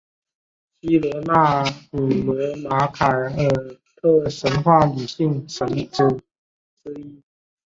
[0.81, 3.31] 希罗纳古罗马凯尔
[3.97, 6.07] 特神话女性神只
[6.83, 7.21] 之一。